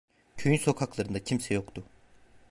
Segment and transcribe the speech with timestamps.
[0.37, 1.83] Köyün sokaklarında kimse yoktu.